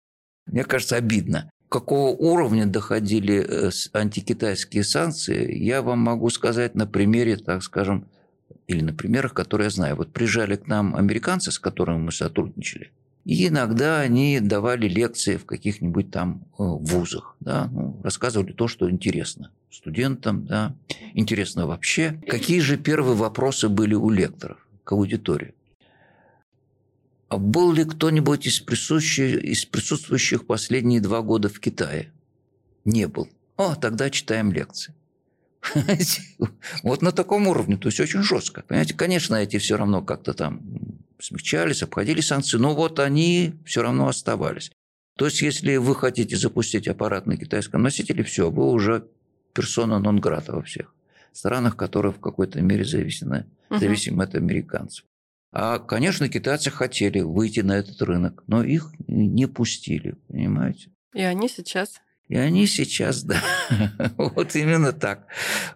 [0.45, 1.49] мне кажется, обидно.
[1.69, 8.07] Какого уровня доходили э, антикитайские санкции, я вам могу сказать на примере, так скажем,
[8.67, 9.95] или на примерах, которые я знаю.
[9.95, 12.91] Вот приезжали к нам американцы, с которыми мы сотрудничали,
[13.25, 18.89] и иногда они давали лекции в каких-нибудь там э, вузах, да, ну, рассказывали то, что
[18.89, 20.75] интересно студентам, да,
[21.13, 22.19] интересно вообще.
[22.27, 25.53] Какие же первые вопросы были у лекторов к аудитории?
[27.27, 32.11] А был ли кто-нибудь из, из присутствующих последние два года в Китае?
[32.85, 33.29] Не был.
[33.57, 34.93] О, тогда читаем лекции.
[36.83, 38.63] Вот на таком уровне, то есть очень жестко.
[38.67, 40.61] Понимаете, конечно, эти все равно как-то там
[41.19, 44.71] смягчались, обходили санкции, но вот они все равно оставались.
[45.17, 49.07] То есть, если вы хотите запустить аппарат на китайском носителе, все, вы уже
[49.53, 50.93] персона нон-грата во всех
[51.35, 53.79] странах, которые в какой-то мере зависимы, угу.
[53.79, 55.05] зависимы от американцев.
[55.51, 60.89] А, конечно, китайцы хотели выйти на этот рынок, но их не пустили, понимаете?
[61.13, 63.41] И они сейчас и они сейчас, да,
[64.17, 65.27] вот именно так.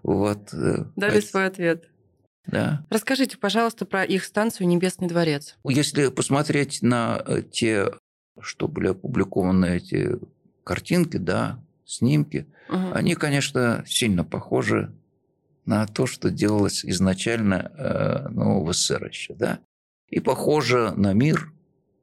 [0.04, 0.54] Вот.
[0.54, 1.86] Э, Дали свой ответ.
[2.48, 2.86] Да.
[2.90, 5.58] Расскажите, пожалуйста, про их станцию «Небесный дворец».
[5.64, 7.92] Если посмотреть на э, те,
[8.40, 10.18] что были опубликованы эти
[10.64, 12.94] картинки, да, снимки, угу.
[12.94, 14.92] они, конечно, сильно похожи
[15.66, 19.60] на то, что делалось изначально э, ну, в СССР еще, да,
[20.10, 21.52] и похоже на мир,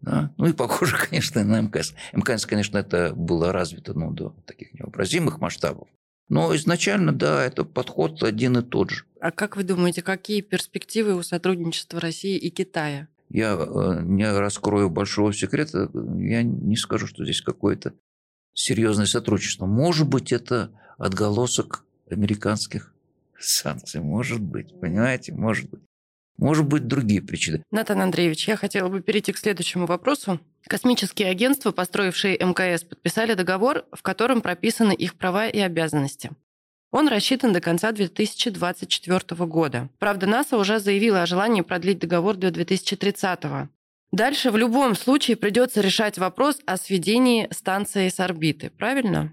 [0.06, 0.32] да?
[0.38, 1.92] Ну и похоже, конечно, на МКС.
[2.12, 5.88] МКС, конечно, это было развито ну, до таких невообразимых масштабов.
[6.28, 9.04] Но изначально, да, это подход один и тот же.
[9.20, 13.08] А как вы думаете, какие перспективы у сотрудничества России и Китая?
[13.28, 17.94] Я э, не раскрою большого секрета, я не скажу, что здесь какое-то
[18.54, 19.66] серьезное сотрудничество.
[19.66, 22.94] Может быть, это отголосок американских
[23.38, 24.00] санкций.
[24.00, 25.80] Может быть, понимаете, может быть.
[26.38, 27.62] Может быть, другие причины.
[27.70, 30.38] Натан Андреевич, я хотела бы перейти к следующему вопросу.
[30.66, 36.30] Космические агентства, построившие МКС, подписали договор, в котором прописаны их права и обязанности.
[36.90, 39.88] Он рассчитан до конца 2024 года.
[39.98, 43.68] Правда, НАСА уже заявила о желании продлить договор до 2030.
[44.12, 49.32] Дальше в любом случае придется решать вопрос о сведении станции с орбиты, правильно?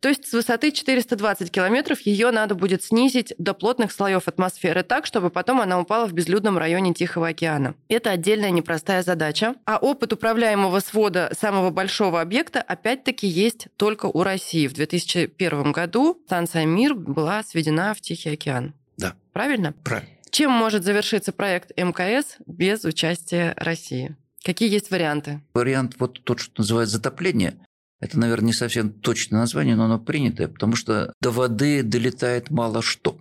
[0.00, 5.06] То есть с высоты 420 километров ее надо будет снизить до плотных слоев атмосферы так,
[5.06, 7.74] чтобы потом она упала в безлюдном районе Тихого океана.
[7.88, 9.54] Это отдельная непростая задача.
[9.64, 14.68] А опыт управляемого свода самого большого объекта опять-таки есть только у России.
[14.68, 18.74] В 2001 году станция «Мир» была сведена в Тихий океан.
[18.96, 19.14] Да.
[19.32, 19.74] Правильно?
[19.84, 20.10] Правильно.
[20.30, 24.16] Чем может завершиться проект МКС без участия России?
[24.44, 25.40] Какие есть варианты?
[25.54, 27.54] Вариант вот тот, что называют затопление.
[28.00, 32.80] Это, наверное, не совсем точное название, но оно принятое, потому что до воды долетает мало
[32.80, 33.18] что.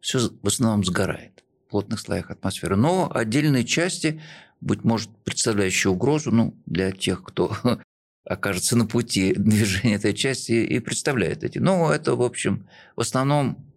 [0.00, 2.76] Все в основном сгорает в плотных слоях атмосферы.
[2.76, 4.20] Но отдельные части,
[4.60, 7.56] быть может, представляющие угрозу ну, для тех, кто
[8.24, 11.58] окажется на пути движения этой части и представляет эти.
[11.58, 13.72] Но это, в общем, в основном,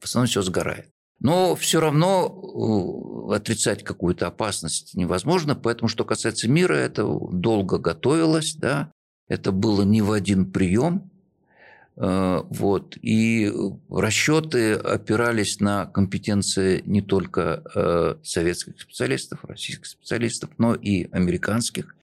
[0.00, 0.90] в основном все сгорает.
[1.18, 8.92] Но все равно отрицать какую-то опасность невозможно, поэтому, что касается мира, это долго готовилось, да,
[9.28, 11.10] это было не в один прием,
[11.96, 13.52] э, вот, и
[13.90, 21.94] расчеты опирались на компетенции не только э, советских специалистов, российских специалистов, но и американских.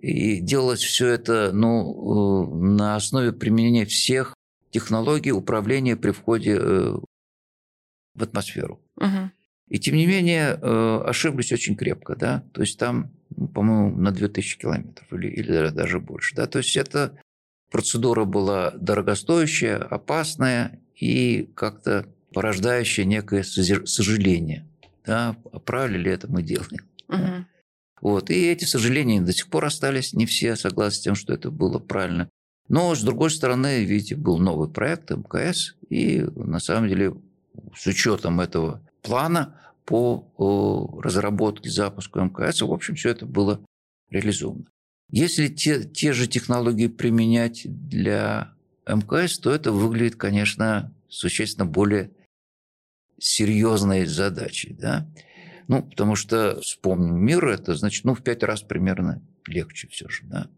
[0.00, 4.34] И делалось все это ну, на основе применения всех
[4.70, 8.80] технологий управления при входе в атмосферу.
[8.96, 9.30] Угу.
[9.68, 14.10] И тем не менее э, ошиблись очень крепко, да, то есть там, ну, по-моему, на
[14.10, 17.18] 2000 километров или, или даже больше, да, то есть эта
[17.70, 24.66] процедура была дорогостоящая, опасная и как-то порождающая некое сожаление,
[25.04, 26.86] да, а правильно ли это мы делаем.
[27.08, 27.18] Угу.
[27.18, 27.46] Да?
[28.00, 28.30] Вот.
[28.30, 31.78] И эти сожаления до сих пор остались, не все согласны с тем, что это было
[31.78, 32.28] правильно.
[32.68, 37.14] Но, с другой стороны, видите, был новый проект МКС, и на самом деле
[37.74, 43.64] с учетом этого плана по разработке, запуску МКС, в общем, все это было
[44.10, 44.66] реализовано.
[45.10, 48.52] Если те, те же технологии применять для
[48.86, 52.10] МКС, то это выглядит, конечно, существенно более
[53.18, 54.74] серьезной задачей.
[54.78, 55.08] Да?
[55.68, 60.24] Ну, потому что, вспомним, мир это, значит, ну, в пять раз примерно легче все же,
[60.24, 60.50] да,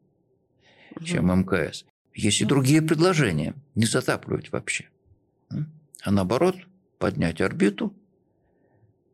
[0.97, 1.05] угу.
[1.05, 1.85] чем МКС.
[2.15, 3.55] Есть и другие предложения.
[3.77, 4.89] Не затапливать вообще.
[6.03, 6.57] А наоборот,
[6.99, 7.95] поднять орбиту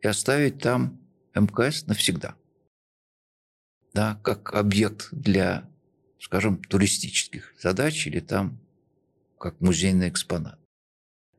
[0.06, 1.00] и оставить там
[1.34, 2.36] МКС навсегда.
[3.92, 5.68] Да, как объект для,
[6.20, 8.58] скажем, туристических задач или там
[9.38, 10.58] как музейный экспонат.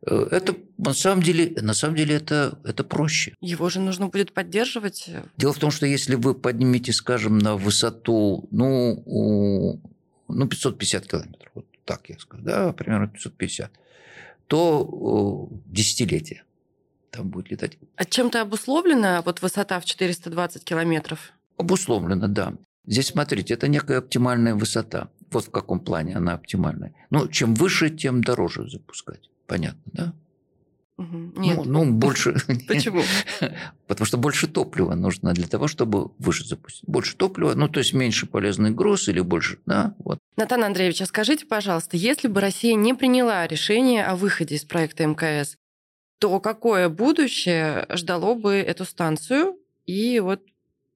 [0.01, 3.33] Э, это на самом деле, на самом деле это, это проще.
[3.39, 5.09] Его же нужно будет поддерживать.
[5.37, 9.81] Дело в том, что если вы поднимете, скажем, на высоту, ну,
[10.27, 13.71] ну 550 километров, вот так я скажу, да, примерно 550,
[14.47, 16.43] то десятилетие
[17.11, 17.77] там будет летать.
[17.95, 21.31] А чем-то обусловлена вот высота в 420 километров?
[21.57, 22.53] Обусловлена, да.
[22.85, 25.09] Здесь, смотрите, это некая оптимальная высота.
[25.31, 26.93] Вот в каком плане она оптимальная.
[27.09, 29.29] Ну, чем выше, тем дороже запускать.
[29.45, 30.13] Понятно, да?
[30.97, 31.33] Угу.
[31.37, 31.57] Нет.
[31.57, 32.33] Ну, ну, больше...
[32.67, 33.03] Почему?
[33.87, 36.83] Потому что больше топлива нужно для того, чтобы выше запустить.
[36.87, 40.17] Больше топлива, ну, то есть меньше полезный груз или больше, да, вот.
[40.37, 45.05] Натан Андреевич, а скажите, пожалуйста, если бы Россия не приняла решение о выходе из проекта
[45.05, 45.55] МКС,
[46.19, 50.41] то какое будущее ждало бы эту станцию и вот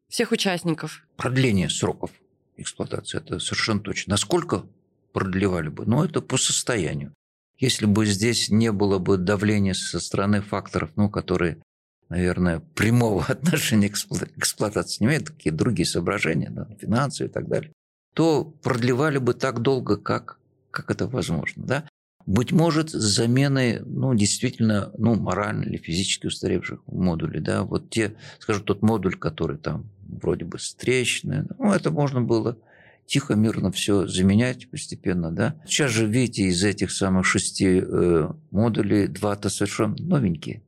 [0.10, 1.06] всех участников?
[1.18, 2.12] Продление сроков
[2.58, 4.12] эксплуатации, это совершенно точно.
[4.12, 4.66] Насколько
[5.14, 5.86] продлевали бы?
[5.86, 7.14] Ну, это по состоянию.
[7.58, 11.62] Если бы здесь не было бы давления со стороны факторов, ну, которые,
[12.10, 13.98] наверное, прямого отношения к
[14.38, 17.72] эксплуатации не имеют, такие другие соображения, да, финансы и так далее,
[18.14, 20.40] то продлевали бы так долго, как,
[20.72, 21.64] как это возможно.
[21.66, 21.88] Да?
[22.26, 28.16] Быть может, с заменой, ну, действительно, ну, морально или физически устаревших модулей, да, вот те,
[28.40, 32.58] скажем, тот модуль, который там вроде бы с трещиной, ну, это можно было
[33.06, 35.56] тихо, мирно все заменять постепенно, да.
[35.66, 40.62] Сейчас же, видите, из этих самых шести э, модулей два-то совершенно новенькие.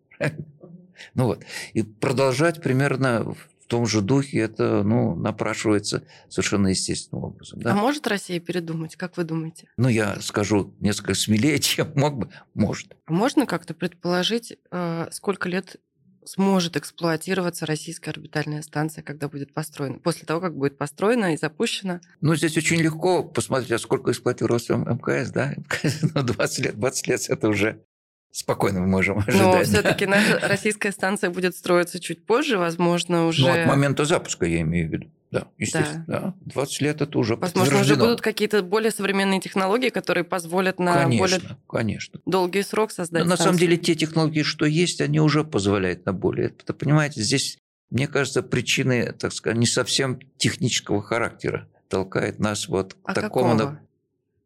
[1.15, 1.43] Ну вот.
[1.73, 3.37] И продолжать примерно в
[3.73, 7.59] том же духе это ну, напрашивается совершенно естественным образом.
[7.59, 7.71] Да?
[7.71, 9.67] А может Россия передумать, как вы думаете?
[9.77, 12.29] Ну, я скажу несколько смелее, чем мог бы.
[12.53, 12.95] Может.
[13.07, 15.77] А можно как-то предположить, э, сколько лет
[16.23, 21.99] сможет эксплуатироваться российская орбитальная станция, когда будет построена, после того, как будет построена и запущена?
[22.21, 25.55] Ну, здесь очень легко посмотреть, а сколько эксплуатировался МКС, да?
[25.57, 27.83] МКС, ну, 20 лет, 20 лет– это уже
[28.33, 29.41] спокойно мы можем ожидать.
[29.41, 33.43] Но все-таки наша российская станция будет строиться чуть позже, возможно, уже...
[33.43, 35.11] Ну, от момента запуска, я имею в виду.
[35.31, 36.03] Да, естественно.
[36.07, 36.19] Да.
[36.19, 36.33] Да.
[36.53, 41.19] 20 лет это уже Возможно, уже будут какие-то более современные технологии, которые позволят на конечно,
[41.19, 42.19] более конечно.
[42.25, 46.13] долгий срок создать Но На самом деле, те технологии, что есть, они уже позволяют на
[46.13, 46.47] более...
[46.47, 47.57] Это, понимаете, здесь,
[47.89, 53.57] мне кажется, причины, так сказать, не совсем технического характера толкает нас вот а к такому...
[53.57, 53.79] Какого?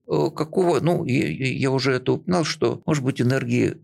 [0.08, 0.80] Какого?
[0.80, 3.78] Ну, я, я уже это упоминал, что, может быть, энергии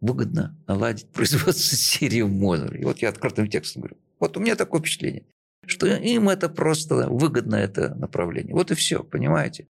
[0.00, 2.80] выгодно наладить производство серии модулей.
[2.80, 3.96] И вот я открытым текстом говорю.
[4.18, 5.24] Вот у меня такое впечатление
[5.70, 8.54] что им это просто выгодно, это направление.
[8.54, 9.66] Вот и все, понимаете?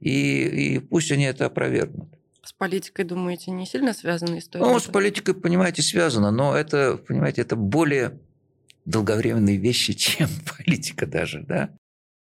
[0.00, 2.08] И, и пусть они это опровергнут.
[2.42, 4.64] С политикой, думаете, не сильно связана история?
[4.64, 8.18] Ну, с политикой, понимаете, связано, но это, понимаете, это более
[8.84, 11.70] долговременные вещи, чем политика даже, да.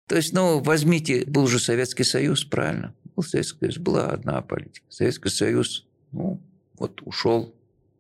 [0.09, 2.95] То есть, ну, возьмите, был же Советский Союз, правильно?
[3.15, 4.87] Был Советский Союз, была одна политика.
[4.89, 6.41] Советский Союз, ну,
[6.79, 7.55] вот ушел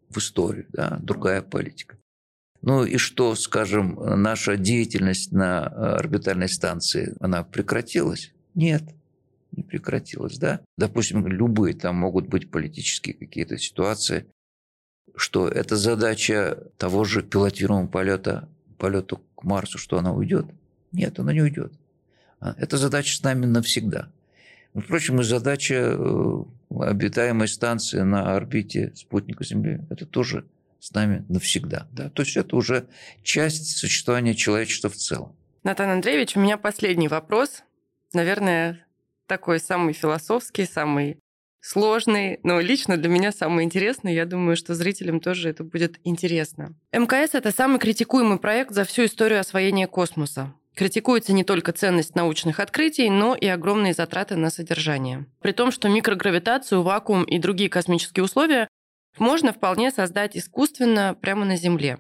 [0.09, 1.97] в историю, да, другая политика.
[2.63, 8.33] Ну и что, скажем, наша деятельность на э, орбитальной станции, она прекратилась?
[8.55, 8.85] Нет,
[9.51, 10.61] не прекратилась, да.
[10.79, 14.27] Допустим, любые там могут быть политические какие-то ситуации,
[15.17, 18.49] что это задача того же пилотируемого полета,
[18.79, 20.47] полету к Марсу, что она уйдет?
[20.93, 21.73] Нет, она не уйдет.
[22.41, 24.09] А, это задача с нами навсегда.
[24.75, 26.45] Впрочем, и задача э,
[26.81, 30.47] обитаемой станции на орбите спутника Земли– это тоже
[30.81, 31.87] с нами навсегда.
[31.93, 32.09] Да?
[32.11, 32.87] То есть это уже
[33.23, 35.37] часть существования человечества в целом.
[35.62, 37.62] Натан Андреевич, у меня последний вопрос.
[38.14, 38.87] Наверное,
[39.27, 41.18] такой самый философский, самый
[41.61, 44.14] сложный, но лично для меня самый интересный.
[44.14, 46.75] Я думаю, что зрителям тоже это будет интересно.
[46.93, 50.53] МКС— это самый критикуемый проект за всю историю освоения космоса.
[50.75, 55.27] Критикуется не только ценность научных открытий, но и огромные затраты на содержание.
[55.41, 58.68] При том, что микрогравитацию, вакуум и другие космические условия
[59.18, 61.99] можно вполне создать искусственно прямо на Земле.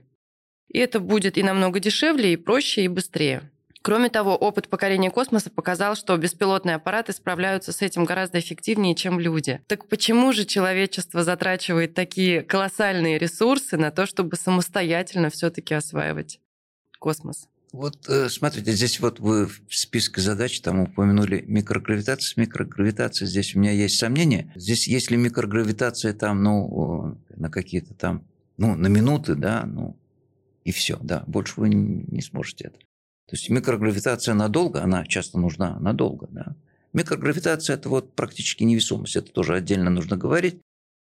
[0.68, 3.50] И это будет и намного дешевле, и проще, и быстрее.
[3.82, 9.18] Кроме того, опыт покорения космоса показал, что беспилотные аппараты справляются с этим гораздо эффективнее, чем
[9.18, 9.60] люди.
[9.66, 16.38] Так почему же человечество затрачивает такие колоссальные ресурсы на то, чтобы самостоятельно все-таки осваивать
[17.00, 17.48] космос?
[17.72, 23.26] Вот э, смотрите, здесь вот вы в списке задач там упомянули микрогравитацию.
[23.26, 24.52] С здесь у меня есть сомнения.
[24.54, 28.24] Здесь если микрогравитация там, ну, на какие-то там,
[28.58, 29.96] ну, на минуты, да, ну,
[30.64, 32.78] и все, да, больше вы не сможете это.
[32.78, 36.54] То есть микрогравитация надолго, она часто нужна надолго, да.
[36.92, 40.60] Микрогравитация– это вот практически невесомость, это тоже отдельно нужно говорить.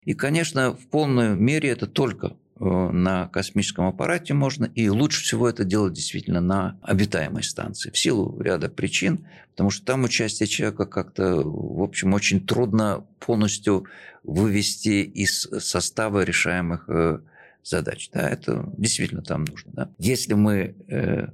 [0.04, 5.50] И, конечно, в полной мере это только Э, на космическом аппарате можно, и лучше всего
[5.50, 10.86] это делать действительно на обитаемой станции, в силу ряда причин, потому что там участие человека
[10.86, 13.88] как-то, в общем, очень трудно полностью
[14.24, 17.22] вывести из состава решаемых э,
[17.64, 18.12] задач.
[18.14, 19.72] Да, это действительно там нужно.
[19.74, 19.90] Да.
[19.98, 21.30] Если мы э,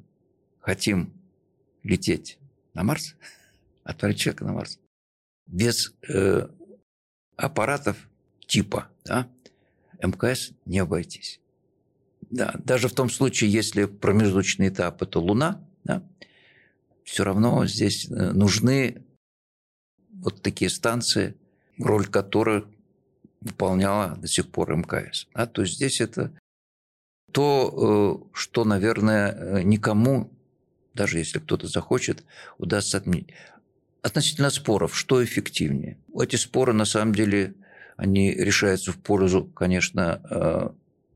[0.62, 1.12] хотим
[1.84, 2.40] лететь
[2.74, 3.16] на Марс,
[3.84, 4.80] отправить человека на Марс,
[5.46, 6.48] без э,
[7.36, 7.98] аппаратов
[8.46, 9.28] типа, да,
[10.02, 11.40] МКС не обойтись.
[12.30, 16.04] Да, даже в том случае, если промежуточный этап– это Луна, да,
[17.04, 19.06] все равно здесь э, нужны
[20.12, 21.36] вот такие станции,
[21.78, 22.66] роль которых
[23.40, 25.28] выполняла до сих пор МКС.
[25.34, 26.38] Да, то есть здесь это
[27.32, 30.32] то, э, что, наверное, э, никому,
[30.94, 32.26] даже если кто-то захочет,
[32.58, 33.30] удастся отменить.
[34.02, 35.98] Относительно споров, что эффективнее?
[36.20, 37.56] Эти споры, на самом деле,
[37.98, 40.70] они решаются в пользу, конечно, э,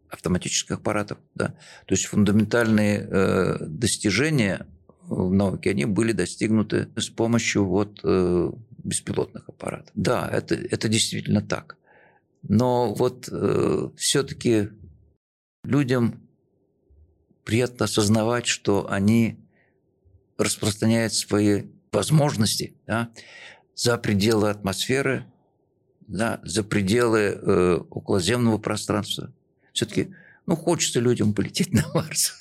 [0.09, 1.19] автоматических аппаратов.
[1.35, 1.49] Да?
[1.85, 4.67] То есть фундаментальные э, достижения
[5.03, 8.51] в науке, они были достигнуты с помощью вот э,
[8.83, 9.91] беспилотных аппаратов.
[9.93, 11.77] Да, это, это действительно так.
[12.43, 13.29] Но вот
[13.95, 14.69] все-таки
[15.63, 16.27] людям
[17.43, 19.37] приятно осознавать, что они
[20.39, 23.11] распространяют свои возможности да,
[23.75, 25.30] за пределы атмосферы,
[26.11, 29.31] да, за пределы э, околоземного пространства.
[29.71, 30.09] Все-таки
[30.45, 32.33] ну, хочется людям полететь на Марс.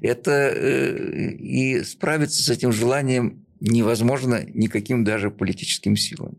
[0.00, 6.38] Это э, и справиться с этим желанием невозможно никаким даже политическим силам.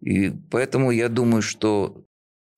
[0.00, 2.04] И поэтому я думаю, что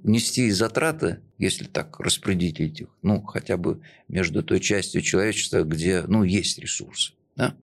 [0.03, 6.25] нести затраты, если так распределить их, ну, хотя бы между той частью человечества, где, ну,
[6.25, 7.57] есть ресурсы, да,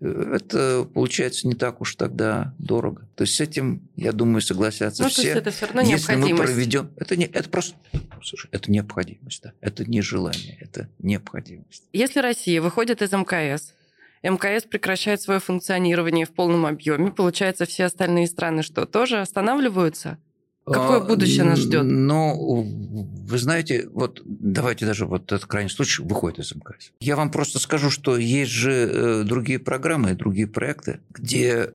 [0.00, 3.08] это получается не так уж тогда дорого.
[3.14, 5.22] То есть с этим, я думаю, согласятся ну, все.
[5.22, 7.76] То есть это все равно Если мы проведем, это не, это просто,
[8.22, 9.52] слушай, это необходимость, да.
[9.60, 11.84] это не желание, это необходимость.
[11.92, 13.74] Если Россия выходит из МКС,
[14.22, 20.18] МКС прекращает свое функционирование в полном объеме, получается, все остальные страны что, тоже останавливаются?
[20.66, 21.84] Какое а, будущее нас ждет?
[21.84, 26.92] Ну, вы знаете, вот давайте даже вот этот крайний случай выходит из МКС.
[27.00, 31.72] Я вам просто скажу, что есть же э, другие программы, другие проекты, где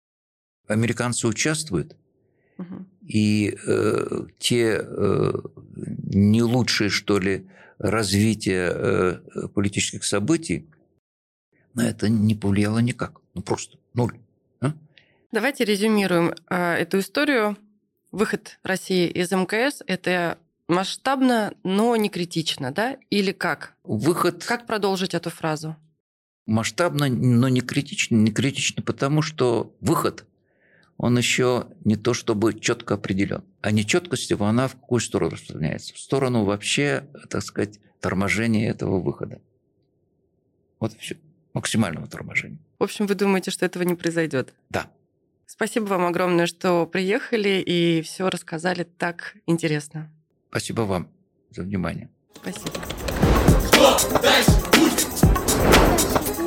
[0.67, 1.95] американцы участвуют,
[2.57, 2.85] угу.
[3.07, 5.31] и э, те э,
[6.13, 10.67] не лучшие, что ли, развития э, политических событий
[11.73, 13.21] на это не повлияло никак.
[13.35, 14.19] Ну, просто ноль.
[14.59, 14.73] А?
[15.31, 17.57] Давайте резюмируем э, эту историю
[18.11, 20.37] выход России из МКС– это
[20.67, 22.97] масштабно, но не критично, да?
[23.09, 23.75] Или как?
[23.83, 24.43] Выход...
[24.45, 25.75] Как продолжить эту фразу?
[26.45, 28.15] Масштабно, но не критично.
[28.15, 30.25] Не критично, потому что выход,
[30.97, 33.43] он еще не то чтобы четко определен.
[33.61, 35.93] А нечеткость его, она в какую сторону распространяется?
[35.93, 39.41] В сторону вообще, так сказать, торможения этого выхода.
[40.79, 41.17] Вот все.
[41.53, 42.59] Максимального торможения.
[42.79, 44.53] В общем, вы думаете, что этого не произойдет?
[44.69, 44.89] Да.
[45.51, 50.09] Спасибо вам огромное, что приехали и все рассказали так интересно.
[50.49, 51.09] Спасибо вам
[51.49, 52.09] за внимание.
[52.35, 52.79] Спасибо.
[53.67, 56.40] Что дальше будет?